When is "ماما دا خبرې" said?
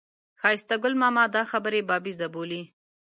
1.01-1.81